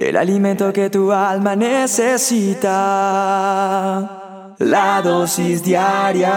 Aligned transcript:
El 0.00 0.16
alimento 0.16 0.72
que 0.72 0.88
tu 0.90 1.10
alma 1.10 1.56
necesita. 1.56 2.68
La 4.60 5.02
dosis 5.02 5.64
diaria. 5.64 6.30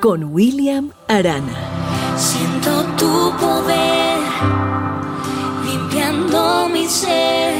Con 0.00 0.22
William 0.32 0.92
Arana. 1.08 1.52
Siento 2.16 2.84
tu 2.96 3.32
poder 3.40 4.20
limpiando 5.66 6.68
mi 6.68 6.86
ser. 6.86 7.54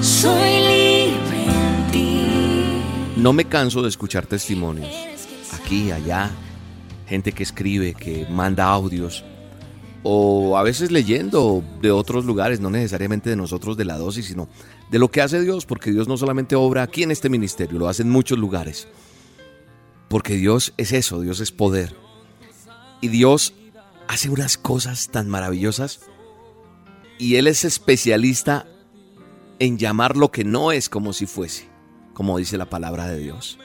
Soy 0.00 0.62
libre 0.70 1.44
en 1.44 1.90
ti. 1.92 2.82
No 3.16 3.34
me 3.34 3.44
canso 3.44 3.82
de 3.82 3.90
escuchar 3.90 4.24
testimonios. 4.24 4.88
Aquí, 5.52 5.92
allá. 5.92 6.30
Gente 7.06 7.32
que 7.32 7.42
escribe, 7.42 7.92
que 7.92 8.26
manda 8.30 8.64
audios 8.64 9.22
o 10.02 10.56
a 10.56 10.62
veces 10.62 10.90
leyendo 10.90 11.62
de 11.80 11.90
otros 11.92 12.24
lugares, 12.24 12.60
no 12.60 12.70
necesariamente 12.70 13.30
de 13.30 13.36
nosotros 13.36 13.76
de 13.76 13.84
la 13.84 13.98
dosis, 13.98 14.26
sino 14.26 14.48
de 14.90 14.98
lo 14.98 15.10
que 15.10 15.22
hace 15.22 15.40
Dios, 15.40 15.64
porque 15.64 15.92
Dios 15.92 16.08
no 16.08 16.16
solamente 16.16 16.56
obra 16.56 16.82
aquí 16.82 17.02
en 17.02 17.10
este 17.10 17.28
ministerio, 17.28 17.78
lo 17.78 17.88
hace 17.88 18.02
en 18.02 18.10
muchos 18.10 18.38
lugares. 18.38 18.88
Porque 20.08 20.36
Dios 20.36 20.74
es 20.76 20.92
eso, 20.92 21.20
Dios 21.20 21.40
es 21.40 21.52
poder. 21.52 21.96
Y 23.00 23.08
Dios 23.08 23.54
hace 24.08 24.28
unas 24.28 24.58
cosas 24.58 25.08
tan 25.08 25.28
maravillosas 25.28 26.00
y 27.18 27.36
Él 27.36 27.46
es 27.46 27.64
especialista 27.64 28.66
en 29.58 29.78
llamar 29.78 30.16
lo 30.16 30.30
que 30.32 30.44
no 30.44 30.72
es 30.72 30.88
como 30.88 31.12
si 31.12 31.26
fuese, 31.26 31.68
como 32.14 32.36
dice 32.38 32.58
la 32.58 32.68
palabra 32.68 33.06
de 33.08 33.18
Dios. 33.18 33.58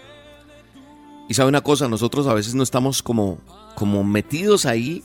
Y 1.28 1.34
sabe 1.34 1.50
una 1.50 1.62
cosa, 1.62 1.90
nosotros 1.90 2.28
a 2.28 2.34
veces 2.34 2.56
no 2.56 2.64
estamos 2.64 3.04
como, 3.04 3.40
como 3.76 4.04
metidos 4.04 4.66
ahí 4.66 5.04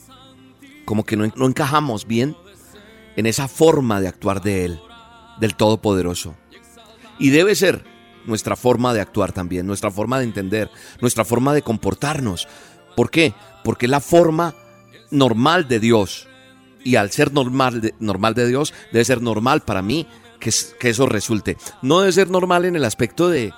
como 0.85 1.05
que 1.05 1.17
no, 1.17 1.25
encajamos 1.25 2.07
bien 2.07 2.37
en 3.17 3.27
esa 3.27 3.49
forma 3.49 4.01
de 4.01 4.09
actuar 4.09 4.43
de 4.43 4.65
Él, 4.65 4.81
del 5.41 5.55
Todopoderoso. 5.55 6.35
Y 7.19 7.31
debe 7.31 7.55
ser 7.55 7.85
nuestra 8.27 8.57
forma 8.57 8.95
de 8.95 9.01
actuar 9.01 9.33
también, 9.33 9.67
nuestra 9.67 9.91
forma 9.91 10.19
de 10.19 10.25
entender, 10.25 10.71
nuestra 11.01 11.25
forma 11.25 11.55
de 11.55 11.63
comportarnos. 11.63 12.49
¿Por 12.97 13.11
qué? 13.11 13.35
Porque 13.65 13.89
la 13.89 14.01
forma 14.01 14.55
normal 15.11 15.69
de 15.69 15.81
Dios. 15.81 16.29
Y 16.85 16.97
al 16.97 17.11
ser 17.11 17.33
normal 17.33 17.81
de, 17.81 17.95
normal 18.01 18.35
de 18.35 18.49
Dios, 18.49 18.75
debe 18.93 19.05
ser 19.05 19.23
normal 19.23 19.61
para 19.61 19.83
mí 19.83 20.07
que, 20.41 20.51
que 20.81 20.91
eso 20.91 21.07
resulte. 21.07 21.57
No 21.81 22.01
debe 22.01 22.13
ser 22.13 22.29
normal 22.31 22.65
en 22.65 22.75
el 22.75 22.85
aspecto 22.85 23.29
de, 23.29 23.53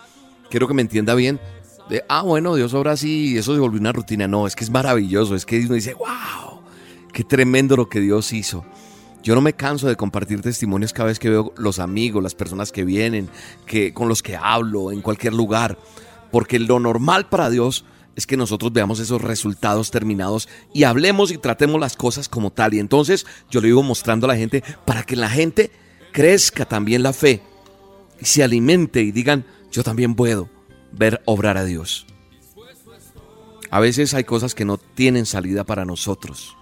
quiero 0.50 0.68
que 0.68 0.74
me 0.74 0.82
entienda 0.82 1.14
bien, 1.14 1.40
de, 1.88 2.04
ah, 2.08 2.22
bueno, 2.22 2.54
Dios 2.54 2.74
así 2.74 3.32
y 3.32 3.38
eso 3.38 3.54
se 3.54 3.60
volvió 3.60 3.80
una 3.80 3.92
rutina. 3.92 4.26
No, 4.28 4.46
es 4.46 4.56
que 4.56 4.64
es 4.64 4.70
maravilloso, 4.70 5.34
es 5.34 5.46
que 5.46 5.60
uno 5.60 5.74
dice, 5.74 5.94
wow, 5.94 6.53
Qué 7.14 7.22
tremendo 7.22 7.76
lo 7.76 7.88
que 7.88 8.00
Dios 8.00 8.32
hizo. 8.32 8.64
Yo 9.22 9.36
no 9.36 9.40
me 9.40 9.52
canso 9.52 9.86
de 9.86 9.94
compartir 9.94 10.40
testimonios 10.42 10.92
cada 10.92 11.06
vez 11.06 11.20
que 11.20 11.30
veo 11.30 11.54
los 11.56 11.78
amigos, 11.78 12.20
las 12.20 12.34
personas 12.34 12.72
que 12.72 12.84
vienen, 12.84 13.30
que, 13.66 13.94
con 13.94 14.08
los 14.08 14.20
que 14.20 14.36
hablo 14.36 14.90
en 14.90 15.00
cualquier 15.00 15.32
lugar. 15.32 15.78
Porque 16.32 16.58
lo 16.58 16.80
normal 16.80 17.28
para 17.28 17.50
Dios 17.50 17.84
es 18.16 18.26
que 18.26 18.36
nosotros 18.36 18.72
veamos 18.72 18.98
esos 18.98 19.22
resultados 19.22 19.92
terminados 19.92 20.48
y 20.72 20.82
hablemos 20.82 21.30
y 21.30 21.38
tratemos 21.38 21.80
las 21.80 21.96
cosas 21.96 22.28
como 22.28 22.50
tal. 22.50 22.74
Y 22.74 22.80
entonces 22.80 23.26
yo 23.48 23.60
le 23.60 23.68
digo 23.68 23.84
mostrando 23.84 24.26
a 24.26 24.30
la 24.30 24.36
gente 24.36 24.64
para 24.84 25.04
que 25.04 25.14
la 25.14 25.30
gente 25.30 25.70
crezca 26.12 26.64
también 26.64 27.04
la 27.04 27.12
fe 27.12 27.42
y 28.20 28.24
se 28.24 28.42
alimente 28.42 29.02
y 29.02 29.12
digan, 29.12 29.46
yo 29.70 29.84
también 29.84 30.16
puedo 30.16 30.50
ver 30.90 31.22
obrar 31.26 31.58
a 31.58 31.64
Dios. 31.64 32.08
A 33.70 33.78
veces 33.78 34.14
hay 34.14 34.24
cosas 34.24 34.56
que 34.56 34.64
no 34.64 34.78
tienen 34.78 35.26
salida 35.26 35.62
para 35.62 35.84
nosotros. 35.84 36.56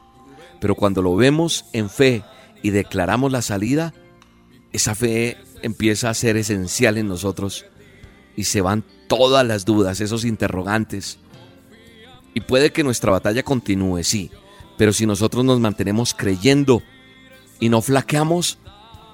Pero 0.62 0.77
cuando 0.77 1.02
lo 1.02 1.16
vemos 1.16 1.64
en 1.72 1.91
fe 1.91 2.22
y 2.62 2.70
declaramos 2.70 3.32
la 3.32 3.42
salida, 3.42 3.92
esa 4.72 4.94
fe 4.94 5.36
empieza 5.60 6.08
a 6.08 6.14
ser 6.14 6.36
esencial 6.36 6.98
en 6.98 7.08
nosotros 7.08 7.66
y 8.36 8.44
se 8.44 8.60
van 8.60 8.84
todas 9.08 9.44
las 9.44 9.64
dudas, 9.64 10.00
esos 10.00 10.24
interrogantes. 10.24 11.18
Y 12.33 12.42
puede 12.42 12.70
que 12.70 12.84
nuestra 12.84 13.11
batalla 13.11 13.42
continúe, 13.42 14.05
sí, 14.05 14.30
pero 14.78 14.92
si 14.92 15.05
nosotros 15.05 15.45
nos 15.45 15.58
mantenemos 15.58 16.14
creyendo 16.14 16.80
y 17.58 17.68
no 17.68 17.83
flaqueamos, 17.83 18.58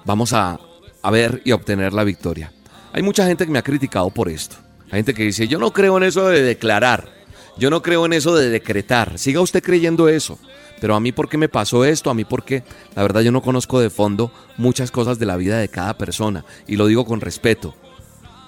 vamos 0.05 0.33
a, 0.33 0.59
a 1.01 1.09
ver 1.09 1.41
y 1.45 1.51
obtener 1.51 1.93
la 1.93 2.03
victoria. 2.03 2.53
Hay 2.93 3.01
mucha 3.01 3.25
gente 3.25 3.47
que 3.47 3.51
me 3.51 3.57
ha 3.57 3.63
criticado 3.63 4.11
por 4.11 4.29
esto. 4.29 4.55
Hay 4.91 4.99
gente 4.99 5.15
que 5.15 5.23
dice, 5.23 5.47
yo 5.47 5.57
no 5.57 5.73
creo 5.73 5.97
en 5.97 6.03
eso 6.03 6.27
de 6.27 6.43
declarar, 6.43 7.09
yo 7.57 7.71
no 7.71 7.81
creo 7.81 8.05
en 8.05 8.13
eso 8.13 8.35
de 8.35 8.51
decretar. 8.51 9.17
Siga 9.17 9.41
usted 9.41 9.63
creyendo 9.63 10.09
eso. 10.09 10.37
Pero 10.79 10.95
a 10.95 10.99
mí, 10.99 11.11
¿por 11.11 11.29
qué 11.29 11.37
me 11.37 11.49
pasó 11.49 11.85
esto? 11.85 12.09
A 12.09 12.13
mí, 12.13 12.25
¿por 12.25 12.43
qué? 12.43 12.63
La 12.95 13.01
verdad, 13.01 13.21
yo 13.21 13.31
no 13.31 13.41
conozco 13.41 13.79
de 13.79 13.89
fondo 13.89 14.31
muchas 14.57 14.91
cosas 14.91 15.19
de 15.19 15.25
la 15.25 15.37
vida 15.37 15.57
de 15.57 15.69
cada 15.69 15.97
persona. 15.97 16.45
Y 16.67 16.75
lo 16.77 16.87
digo 16.87 17.05
con 17.05 17.21
respeto. 17.21 17.75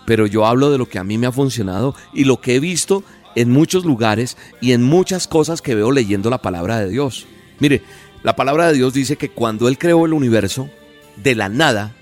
Pero 0.06 0.26
yo 0.28 0.46
hablo 0.46 0.72
de 0.72 0.78
lo 0.78 0.88
que 0.88 1.00
a 1.00 1.04
mí 1.04 1.18
me 1.18 1.28
ha 1.28 1.32
funcionado 1.32 1.96
y 2.14 2.24
lo 2.24 2.42
que 2.42 2.56
he 2.56 2.60
visto 2.60 3.04
en 3.36 3.52
muchos 3.52 3.86
lugares 3.86 4.38
y 4.60 4.72
en 4.72 4.84
muchas 4.84 5.28
cosas 5.28 5.62
que 5.62 5.76
veo 5.76 5.92
leyendo 5.92 6.30
la 6.30 6.42
palabra 6.42 6.80
de 6.80 6.90
Dios. 6.90 7.28
Mire, 7.60 7.84
la 8.24 8.36
palabra 8.36 8.68
de 8.68 8.74
Dios 8.74 8.94
dice 8.94 9.16
que 9.16 9.30
cuando 9.30 9.68
Él 9.68 9.78
creó 9.78 10.06
el 10.06 10.14
universo, 10.14 10.70
de 11.18 11.36
la 11.36 11.50
nada, 11.50 11.94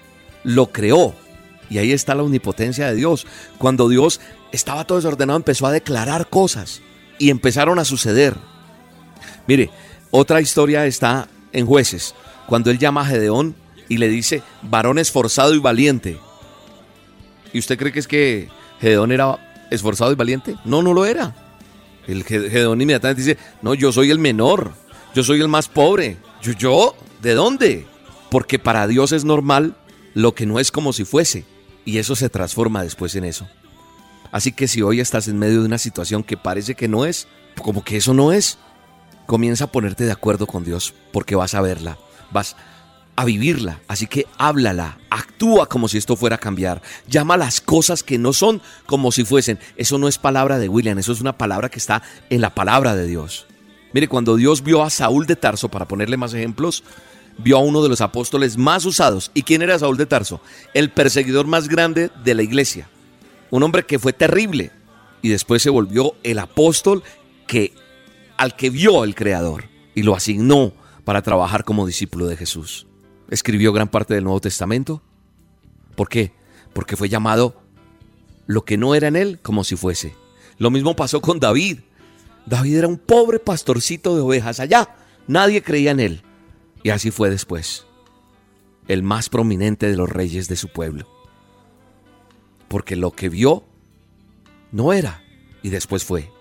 lo 0.43 0.71
creó. 0.71 1.13
Y 1.69 1.77
ahí 1.77 1.91
está 1.91 2.15
la 2.15 2.23
omnipotencia 2.23 2.87
de 2.87 2.95
Dios. 2.95 3.27
Cuando 3.57 3.89
Dios 3.89 4.21
estaba 4.51 4.85
todo 4.85 4.97
desordenado, 4.97 5.37
empezó 5.37 5.67
a 5.67 5.71
declarar 5.71 6.29
cosas 6.29 6.81
y 7.19 7.29
empezaron 7.29 7.79
a 7.79 7.85
suceder. 7.85 8.35
Mire, 9.47 9.69
otra 10.11 10.41
historia 10.41 10.85
está 10.85 11.27
en 11.51 11.65
jueces, 11.65 12.15
cuando 12.47 12.71
él 12.71 12.79
llama 12.79 13.01
a 13.01 13.05
Gedeón 13.05 13.55
y 13.87 13.97
le 13.97 14.07
dice, 14.07 14.43
varón 14.61 14.99
esforzado 14.99 15.53
y 15.53 15.59
valiente. 15.59 16.19
¿Y 17.53 17.59
usted 17.59 17.77
cree 17.77 17.91
que 17.91 17.99
es 17.99 18.07
que 18.07 18.49
Gedeón 18.79 19.11
era 19.11 19.67
esforzado 19.71 20.11
y 20.11 20.15
valiente? 20.15 20.55
No, 20.65 20.81
no 20.81 20.93
lo 20.93 21.05
era. 21.05 21.35
El 22.07 22.23
Gedeón 22.23 22.81
inmediatamente 22.81 23.21
dice, 23.21 23.37
no, 23.61 23.73
yo 23.73 23.91
soy 23.91 24.11
el 24.11 24.19
menor, 24.19 24.71
yo 25.13 25.23
soy 25.23 25.41
el 25.41 25.47
más 25.47 25.67
pobre. 25.67 26.17
¿Yo? 26.41 26.53
yo? 26.53 26.95
¿De 27.21 27.33
dónde? 27.33 27.85
Porque 28.31 28.59
para 28.59 28.87
Dios 28.87 29.11
es 29.11 29.25
normal 29.25 29.75
lo 30.13 30.33
que 30.33 30.45
no 30.45 30.59
es 30.59 30.71
como 30.71 30.93
si 30.93 31.05
fuese. 31.05 31.45
Y 31.85 31.97
eso 31.97 32.15
se 32.15 32.29
transforma 32.29 32.83
después 32.83 33.15
en 33.15 33.25
eso. 33.25 33.47
Así 34.31 34.51
que 34.51 34.67
si 34.67 34.81
hoy 34.81 34.99
estás 34.99 35.27
en 35.27 35.39
medio 35.39 35.61
de 35.61 35.65
una 35.65 35.79
situación 35.79 36.23
que 36.23 36.37
parece 36.37 36.75
que 36.75 36.87
no 36.87 37.05
es, 37.05 37.27
como 37.63 37.83
que 37.83 37.97
eso 37.97 38.13
no 38.13 38.31
es, 38.31 38.59
comienza 39.29 39.65
a 39.65 39.71
ponerte 39.71 40.05
de 40.05 40.11
acuerdo 40.11 40.47
con 40.47 40.63
Dios 40.63 40.95
porque 41.11 41.35
vas 41.35 41.53
a 41.53 41.61
verla, 41.61 41.99
vas 42.31 42.55
a 43.15 43.25
vivirla. 43.25 43.79
Así 43.87 44.07
que 44.07 44.25
háblala, 44.39 44.97
actúa 45.11 45.69
como 45.69 45.87
si 45.87 45.99
esto 45.99 46.15
fuera 46.15 46.37
a 46.37 46.39
cambiar. 46.39 46.81
Llama 47.07 47.37
las 47.37 47.61
cosas 47.61 48.01
que 48.01 48.17
no 48.17 48.33
son 48.33 48.59
como 48.87 49.11
si 49.11 49.25
fuesen. 49.25 49.59
Eso 49.77 49.99
no 49.99 50.07
es 50.07 50.17
palabra 50.17 50.57
de 50.57 50.67
William, 50.67 50.97
eso 50.97 51.11
es 51.11 51.21
una 51.21 51.37
palabra 51.37 51.69
que 51.69 51.77
está 51.77 52.01
en 52.31 52.41
la 52.41 52.55
palabra 52.55 52.95
de 52.95 53.05
Dios. 53.05 53.45
Mire, 53.93 54.07
cuando 54.07 54.35
Dios 54.35 54.63
vio 54.63 54.81
a 54.81 54.89
Saúl 54.89 55.27
de 55.27 55.35
Tarso, 55.35 55.69
para 55.69 55.87
ponerle 55.87 56.17
más 56.17 56.33
ejemplos, 56.33 56.83
vio 57.37 57.57
a 57.57 57.61
uno 57.61 57.83
de 57.83 57.89
los 57.89 58.01
apóstoles 58.01 58.57
más 58.57 58.83
usados. 58.83 59.29
¿Y 59.35 59.43
quién 59.43 59.61
era 59.61 59.77
Saúl 59.77 59.97
de 59.97 60.07
Tarso? 60.07 60.41
El 60.73 60.89
perseguidor 60.89 61.45
más 61.45 61.67
grande 61.67 62.09
de 62.23 62.33
la 62.33 62.41
iglesia. 62.41 62.89
Un 63.51 63.61
hombre 63.61 63.85
que 63.85 63.99
fue 63.99 64.11
terrible 64.11 64.71
y 65.21 65.29
después 65.29 65.61
se 65.61 65.69
volvió 65.69 66.15
el 66.23 66.39
apóstol 66.39 67.03
que 67.45 67.73
al 68.39 68.55
que 68.55 68.69
vio 68.69 69.03
el 69.03 69.15
Creador 69.15 69.65
y 69.93 70.03
lo 70.03 70.15
asignó 70.15 70.71
para 71.03 71.21
trabajar 71.21 71.65
como 71.65 71.85
discípulo 71.85 72.25
de 72.25 72.37
Jesús. 72.37 72.87
Escribió 73.29 73.73
gran 73.73 73.89
parte 73.89 74.13
del 74.13 74.23
Nuevo 74.23 74.39
Testamento. 74.39 75.01
¿Por 75.97 76.07
qué? 76.07 76.31
Porque 76.71 76.95
fue 76.95 77.09
llamado 77.09 77.61
lo 78.47 78.63
que 78.63 78.77
no 78.77 78.95
era 78.95 79.09
en 79.09 79.17
él 79.17 79.39
como 79.41 79.65
si 79.65 79.75
fuese. 79.75 80.15
Lo 80.57 80.71
mismo 80.71 80.95
pasó 80.95 81.19
con 81.19 81.41
David. 81.41 81.79
David 82.45 82.77
era 82.77 82.87
un 82.87 82.97
pobre 82.97 83.39
pastorcito 83.39 84.15
de 84.15 84.21
ovejas 84.21 84.61
allá. 84.61 84.95
Nadie 85.27 85.61
creía 85.61 85.91
en 85.91 85.99
él. 85.99 86.21
Y 86.81 86.91
así 86.91 87.11
fue 87.11 87.29
después. 87.29 87.87
El 88.87 89.03
más 89.03 89.27
prominente 89.27 89.87
de 89.89 89.97
los 89.97 90.09
reyes 90.09 90.47
de 90.47 90.55
su 90.55 90.69
pueblo. 90.69 91.09
Porque 92.69 92.95
lo 92.95 93.11
que 93.11 93.27
vio 93.27 93.65
no 94.71 94.93
era 94.93 95.21
y 95.61 95.71
después 95.71 96.05
fue. 96.05 96.31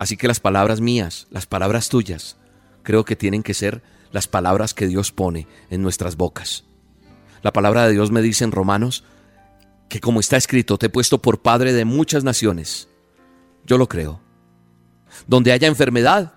Así 0.00 0.16
que 0.16 0.26
las 0.26 0.40
palabras 0.40 0.80
mías, 0.80 1.26
las 1.30 1.44
palabras 1.44 1.90
tuyas, 1.90 2.38
creo 2.82 3.04
que 3.04 3.16
tienen 3.16 3.42
que 3.42 3.52
ser 3.52 3.82
las 4.12 4.26
palabras 4.26 4.72
que 4.72 4.86
Dios 4.86 5.12
pone 5.12 5.46
en 5.68 5.82
nuestras 5.82 6.16
bocas. 6.16 6.64
La 7.42 7.52
palabra 7.52 7.86
de 7.86 7.92
Dios 7.92 8.10
me 8.10 8.22
dice 8.22 8.44
en 8.44 8.50
Romanos 8.50 9.04
que 9.90 10.00
como 10.00 10.20
está 10.20 10.38
escrito, 10.38 10.78
te 10.78 10.86
he 10.86 10.88
puesto 10.88 11.18
por 11.18 11.42
Padre 11.42 11.74
de 11.74 11.84
muchas 11.84 12.24
naciones. 12.24 12.88
Yo 13.66 13.76
lo 13.76 13.90
creo. 13.90 14.22
Donde 15.26 15.52
haya 15.52 15.68
enfermedad, 15.68 16.32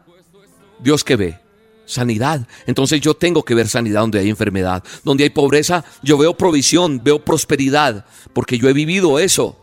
Dios 0.79 1.05
que 1.05 1.15
ve. 1.15 1.39
Sanidad. 1.85 2.45
Entonces 2.67 2.99
yo 2.99 3.13
tengo 3.13 3.45
que 3.45 3.55
ver 3.55 3.69
sanidad 3.69 4.01
donde 4.01 4.19
hay 4.19 4.29
enfermedad. 4.29 4.83
Donde 5.05 5.23
hay 5.23 5.29
pobreza, 5.29 5.85
yo 6.01 6.17
veo 6.17 6.35
provisión, 6.35 7.01
veo 7.01 7.23
prosperidad, 7.23 8.05
porque 8.33 8.57
yo 8.57 8.67
he 8.67 8.73
vivido 8.73 9.19
eso. 9.19 9.57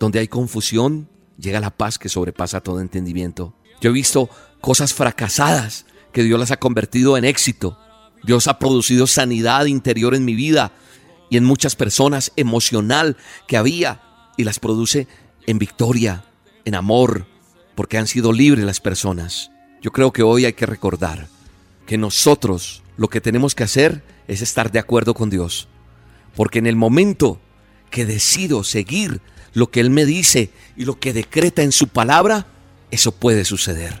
Donde 0.00 0.18
hay 0.18 0.26
confusión, 0.26 1.08
llega 1.40 1.60
la 1.60 1.70
paz 1.70 1.98
que 1.98 2.08
sobrepasa 2.08 2.60
todo 2.60 2.80
entendimiento. 2.80 3.54
Yo 3.80 3.90
he 3.90 3.92
visto 3.92 4.28
cosas 4.60 4.94
fracasadas 4.94 5.86
que 6.12 6.22
Dios 6.22 6.38
las 6.38 6.50
ha 6.50 6.58
convertido 6.58 7.16
en 7.16 7.24
éxito. 7.24 7.78
Dios 8.22 8.48
ha 8.48 8.58
producido 8.58 9.06
sanidad 9.06 9.64
interior 9.66 10.14
en 10.14 10.24
mi 10.24 10.34
vida 10.34 10.72
y 11.30 11.36
en 11.36 11.44
muchas 11.44 11.76
personas 11.76 12.32
emocional 12.36 13.16
que 13.46 13.56
había 13.56 14.02
y 14.36 14.44
las 14.44 14.58
produce 14.58 15.06
en 15.46 15.58
victoria, 15.58 16.24
en 16.64 16.74
amor, 16.74 17.26
porque 17.74 17.98
han 17.98 18.06
sido 18.06 18.32
libres 18.32 18.64
las 18.64 18.80
personas. 18.80 19.50
Yo 19.80 19.92
creo 19.92 20.12
que 20.12 20.22
hoy 20.22 20.44
hay 20.44 20.52
que 20.52 20.66
recordar 20.66 21.28
que 21.86 21.96
nosotros 21.96 22.82
lo 22.96 23.08
que 23.08 23.20
tenemos 23.20 23.54
que 23.54 23.64
hacer 23.64 24.04
es 24.28 24.42
estar 24.42 24.70
de 24.70 24.78
acuerdo 24.78 25.14
con 25.14 25.30
Dios. 25.30 25.68
Porque 26.36 26.58
en 26.58 26.66
el 26.66 26.76
momento 26.76 27.40
que 27.90 28.06
decido 28.06 28.64
seguir 28.64 29.20
lo 29.52 29.70
que 29.70 29.80
Él 29.80 29.90
me 29.90 30.04
dice 30.04 30.50
y 30.76 30.84
lo 30.84 30.98
que 30.98 31.12
decreta 31.12 31.62
en 31.62 31.72
su 31.72 31.88
palabra, 31.88 32.46
eso 32.90 33.12
puede 33.12 33.44
suceder. 33.44 34.00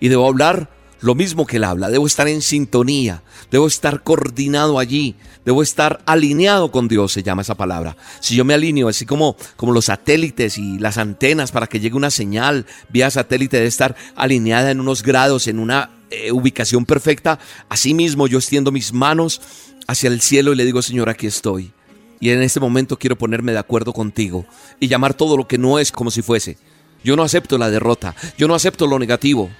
Y 0.00 0.08
debo 0.08 0.28
hablar 0.28 0.70
lo 1.00 1.14
mismo 1.14 1.46
que 1.46 1.56
Él 1.56 1.64
habla, 1.64 1.90
debo 1.90 2.06
estar 2.06 2.26
en 2.28 2.42
sintonía, 2.42 3.22
debo 3.50 3.66
estar 3.66 4.02
coordinado 4.02 4.78
allí, 4.78 5.14
debo 5.44 5.62
estar 5.62 6.02
alineado 6.06 6.72
con 6.72 6.88
Dios, 6.88 7.12
se 7.12 7.22
llama 7.22 7.42
esa 7.42 7.54
palabra. 7.54 7.96
Si 8.20 8.34
yo 8.34 8.44
me 8.44 8.54
alineo, 8.54 8.88
así 8.88 9.06
como, 9.06 9.36
como 9.56 9.72
los 9.72 9.86
satélites 9.86 10.58
y 10.58 10.78
las 10.78 10.98
antenas 10.98 11.52
para 11.52 11.68
que 11.68 11.80
llegue 11.80 11.96
una 11.96 12.10
señal 12.10 12.66
vía 12.88 13.10
satélite 13.10 13.56
debe 13.58 13.68
estar 13.68 13.94
alineada 14.16 14.70
en 14.70 14.80
unos 14.80 15.02
grados, 15.02 15.46
en 15.46 15.60
una 15.60 15.90
eh, 16.10 16.32
ubicación 16.32 16.84
perfecta, 16.84 17.38
así 17.68 17.94
mismo 17.94 18.26
yo 18.26 18.38
extiendo 18.38 18.72
mis 18.72 18.92
manos 18.92 19.40
hacia 19.86 20.08
el 20.08 20.20
cielo 20.20 20.52
y 20.52 20.56
le 20.56 20.64
digo, 20.64 20.82
Señor, 20.82 21.08
aquí 21.08 21.26
estoy. 21.26 21.72
Y 22.20 22.30
en 22.30 22.42
este 22.42 22.60
momento 22.60 22.98
quiero 22.98 23.16
ponerme 23.16 23.52
de 23.52 23.58
acuerdo 23.58 23.92
contigo 23.92 24.44
y 24.80 24.88
llamar 24.88 25.14
todo 25.14 25.36
lo 25.36 25.46
que 25.46 25.58
no 25.58 25.78
es 25.78 25.92
como 25.92 26.10
si 26.10 26.22
fuese. 26.22 26.58
Yo 27.04 27.16
no 27.16 27.22
acepto 27.22 27.58
la 27.58 27.70
derrota, 27.70 28.14
yo 28.36 28.48
no 28.48 28.54
acepto 28.54 28.86
lo 28.86 28.98
negativo, 28.98 29.50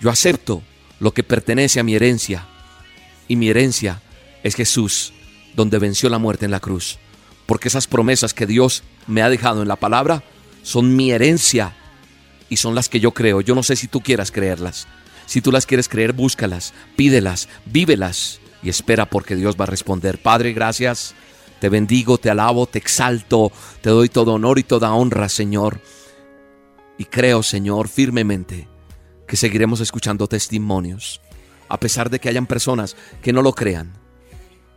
yo 0.00 0.10
acepto 0.10 0.62
lo 0.98 1.12
que 1.12 1.22
pertenece 1.22 1.78
a 1.80 1.82
mi 1.82 1.94
herencia. 1.94 2.46
Y 3.28 3.36
mi 3.36 3.48
herencia 3.48 4.00
es 4.42 4.54
Jesús, 4.54 5.12
donde 5.54 5.78
venció 5.78 6.08
la 6.08 6.18
muerte 6.18 6.46
en 6.46 6.50
la 6.50 6.60
cruz. 6.60 6.98
Porque 7.46 7.68
esas 7.68 7.86
promesas 7.86 8.32
que 8.32 8.46
Dios 8.46 8.82
me 9.06 9.22
ha 9.22 9.28
dejado 9.28 9.62
en 9.62 9.68
la 9.68 9.76
palabra 9.76 10.22
son 10.62 10.96
mi 10.96 11.10
herencia 11.10 11.76
y 12.48 12.56
son 12.56 12.74
las 12.74 12.88
que 12.88 13.00
yo 13.00 13.12
creo. 13.12 13.40
Yo 13.40 13.54
no 13.54 13.62
sé 13.62 13.76
si 13.76 13.88
tú 13.88 14.00
quieras 14.00 14.30
creerlas. 14.30 14.86
Si 15.26 15.40
tú 15.40 15.52
las 15.52 15.66
quieres 15.66 15.88
creer, 15.88 16.12
búscalas, 16.12 16.74
pídelas, 16.96 17.48
vívelas 17.66 18.40
y 18.62 18.68
espera 18.68 19.06
porque 19.06 19.36
Dios 19.36 19.56
va 19.58 19.64
a 19.64 19.68
responder. 19.68 20.20
Padre, 20.20 20.52
gracias. 20.52 21.14
Te 21.60 21.68
bendigo, 21.68 22.18
te 22.18 22.30
alabo, 22.30 22.66
te 22.66 22.78
exalto, 22.78 23.52
te 23.82 23.90
doy 23.90 24.08
todo 24.08 24.34
honor 24.34 24.58
y 24.58 24.62
toda 24.62 24.94
honra, 24.94 25.28
Señor. 25.28 25.80
Y 26.98 27.04
creo, 27.04 27.42
Señor, 27.42 27.88
firmemente 27.88 28.68
que 29.26 29.36
seguiremos 29.36 29.80
escuchando 29.80 30.26
testimonios, 30.26 31.20
a 31.68 31.78
pesar 31.78 32.10
de 32.10 32.18
que 32.18 32.28
hayan 32.28 32.46
personas 32.46 32.96
que 33.22 33.32
no 33.32 33.42
lo 33.42 33.52
crean. 33.52 33.92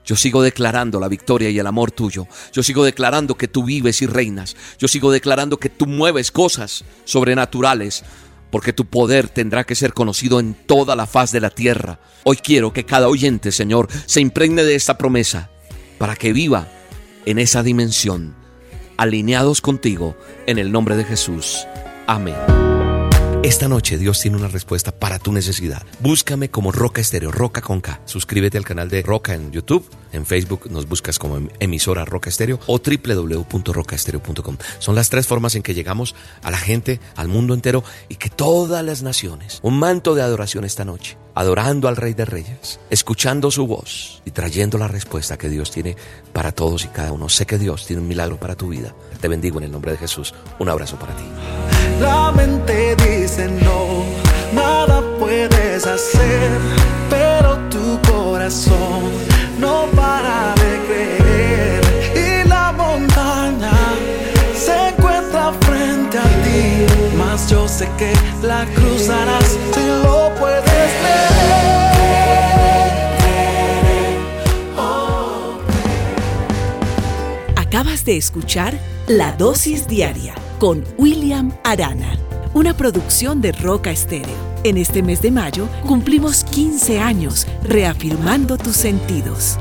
Yo 0.06 0.16
sigo 0.16 0.44
declarando 0.44 1.00
la 1.00 1.08
victoria 1.08 1.50
y 1.50 1.58
el 1.58 1.66
amor 1.66 1.92
tuyo. 1.92 2.28
Yo 2.52 2.62
sigo 2.62 2.84
declarando 2.84 3.36
que 3.36 3.48
tú 3.48 3.64
vives 3.64 4.02
y 4.02 4.06
reinas. 4.06 4.56
Yo 4.78 4.88
sigo 4.88 5.12
declarando 5.12 5.58
que 5.58 5.70
tú 5.70 5.88
mueves 5.88 6.30
cosas 6.30 6.84
sobrenaturales, 7.06 8.04
porque 8.52 8.74
tu 8.74 8.86
poder 8.86 9.30
tendrá 9.30 9.64
que 9.64 9.74
ser 9.76 9.94
conocido 9.94 10.40
en 10.40 10.54
toda 10.54 10.96
la 10.96 11.08
faz 11.08 11.32
de 11.32 11.40
la 11.40 11.50
tierra. 11.50 12.00
Hoy 12.24 12.38
quiero 12.38 12.74
que 12.74 12.86
cada 12.86 13.08
oyente, 13.08 13.52
Señor, 13.52 13.88
se 14.06 14.22
impregne 14.22 14.64
de 14.64 14.76
esta 14.76 14.98
promesa, 14.98 15.50
para 15.98 16.16
que 16.16 16.34
viva 16.34 16.68
en 17.26 17.40
esa 17.40 17.64
dimensión, 17.64 18.36
alineados 18.98 19.62
contigo, 19.62 20.16
en 20.48 20.58
el 20.60 20.72
nombre 20.72 20.98
de 20.98 21.04
Jesús. 21.06 21.66
Amén. 22.08 22.73
Esta 23.44 23.68
noche 23.68 23.98
Dios 23.98 24.22
tiene 24.22 24.38
una 24.38 24.48
respuesta 24.48 24.94
para 24.94 25.20
tu 25.20 25.34
necesidad. 25.34 25.84
Búscame 26.00 26.50
como 26.50 26.72
Roca 26.72 27.02
Estéreo, 27.02 27.30
Roca 27.30 27.60
con 27.60 27.82
K. 27.82 28.00
Suscríbete 28.06 28.58
al 28.58 28.64
canal 28.64 28.88
de 28.88 29.02
Roca 29.02 29.34
en 29.34 29.52
YouTube. 29.52 29.86
En 30.14 30.26
Facebook 30.26 30.72
nos 30.72 30.88
buscas 30.88 31.20
como 31.20 31.36
em-, 31.36 31.50
emisora 31.60 32.06
Roca 32.06 32.30
Estéreo 32.30 32.62
o 32.68 32.80
www.rocaestereo.com. 32.80 34.58
Son 34.80 34.96
las 34.96 35.10
tres 35.10 35.28
formas 35.28 35.56
en 35.56 35.62
que 35.62 35.74
llegamos 35.74 36.16
a 36.42 36.52
la 36.52 36.58
gente, 36.58 37.02
al 37.18 37.28
mundo 37.28 37.54
entero 37.54 37.84
y 38.08 38.16
que 38.16 38.30
todas 38.30 38.82
las 38.82 39.04
naciones, 39.04 39.60
un 39.62 39.78
manto 39.78 40.16
de 40.16 40.22
adoración 40.22 40.64
esta 40.64 40.86
noche, 40.86 41.18
adorando 41.36 41.90
al 41.90 41.98
Rey 41.98 42.14
de 42.14 42.24
Reyes, 42.24 42.80
escuchando 42.90 43.52
su 43.52 43.68
voz 43.68 44.22
y 44.24 44.32
trayendo 44.32 44.78
la 44.78 44.88
respuesta 44.88 45.38
que 45.38 45.50
Dios 45.50 45.70
tiene 45.70 45.98
para 46.32 46.54
todos 46.54 46.86
y 46.86 46.88
cada 46.88 47.12
uno. 47.12 47.28
Sé 47.28 47.46
que 47.46 47.58
Dios 47.58 47.86
tiene 47.86 48.04
un 48.04 48.08
milagro 48.08 48.40
para 48.40 48.56
tu 48.56 48.70
vida. 48.70 48.96
Te 49.20 49.28
bendigo 49.28 49.58
en 49.58 49.66
el 49.66 49.72
nombre 49.74 49.92
de 49.92 49.98
Jesús. 49.98 50.34
Un 50.60 50.70
abrazo 50.70 50.98
para 50.98 51.14
ti. 51.18 51.26
La 52.00 52.32
mente 52.32 52.96
dice 52.96 53.48
no, 53.48 54.04
nada 54.54 55.02
puedes 55.20 55.86
hacer, 55.86 56.52
pero 57.10 57.58
tu 57.70 58.00
corazón 58.12 59.12
no 59.60 59.86
para 59.96 60.54
de 60.56 60.72
creer. 60.88 61.82
Y 62.16 62.48
la 62.48 62.72
montaña 62.72 63.72
se 64.56 64.90
encuentra 64.90 65.54
frente 65.62 66.18
a 66.18 66.24
ti, 66.44 66.86
mas 67.18 67.50
yo 67.50 67.68
sé 67.68 67.88
que 67.98 68.14
la 68.46 68.66
cruzarás 68.76 69.58
si 69.74 69.88
lo 70.04 70.32
puedes 70.40 70.64
ver. 70.66 71.34
Acabas 77.56 78.06
de 78.06 78.18
escuchar 78.18 78.78
La 79.08 79.32
Dosis 79.32 79.88
Diaria 79.88 80.43
con 80.60 80.84
William 80.98 81.52
Arana, 81.64 82.18
una 82.54 82.76
producción 82.76 83.42
de 83.42 83.52
Roca 83.52 83.92
Estéreo. 83.92 84.54
En 84.64 84.78
este 84.78 85.04
mes 85.04 85.22
de 85.22 85.32
mayo 85.32 85.68
cumplimos 85.86 86.44
15 86.46 87.00
años 87.00 87.46
reafirmando 87.64 88.58
tus 88.58 88.76
sentidos. 88.76 89.58